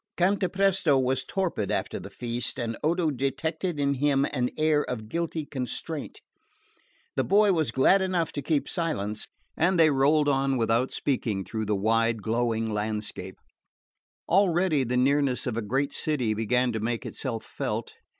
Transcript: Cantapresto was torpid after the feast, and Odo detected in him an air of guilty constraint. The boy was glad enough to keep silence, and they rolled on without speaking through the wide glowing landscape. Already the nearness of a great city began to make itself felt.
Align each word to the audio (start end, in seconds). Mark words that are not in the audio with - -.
Cantapresto 0.17 0.97
was 0.97 1.23
torpid 1.23 1.69
after 1.69 1.99
the 1.99 2.09
feast, 2.09 2.57
and 2.59 2.75
Odo 2.83 3.11
detected 3.11 3.79
in 3.79 3.93
him 3.93 4.25
an 4.33 4.49
air 4.57 4.81
of 4.83 5.09
guilty 5.09 5.45
constraint. 5.45 6.21
The 7.15 7.23
boy 7.23 7.51
was 7.53 7.69
glad 7.69 8.01
enough 8.01 8.31
to 8.31 8.41
keep 8.41 8.67
silence, 8.67 9.27
and 9.55 9.79
they 9.79 9.91
rolled 9.91 10.27
on 10.27 10.57
without 10.57 10.89
speaking 10.91 11.43
through 11.45 11.65
the 11.65 11.75
wide 11.75 12.23
glowing 12.23 12.71
landscape. 12.73 13.37
Already 14.27 14.83
the 14.83 14.97
nearness 14.97 15.45
of 15.45 15.55
a 15.55 15.61
great 15.61 15.93
city 15.93 16.33
began 16.33 16.71
to 16.71 16.79
make 16.79 17.05
itself 17.05 17.43
felt. 17.45 17.93